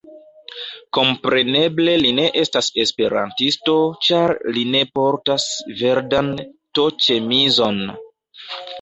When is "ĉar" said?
4.09-4.35